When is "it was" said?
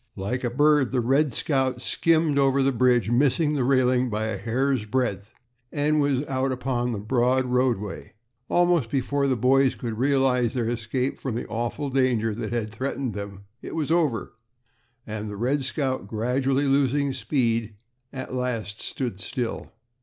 13.61-13.91